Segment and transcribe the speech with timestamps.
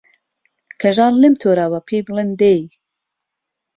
[0.81, 2.61] کەژاڵ لێم تۆراوە پێی بڵێن دەی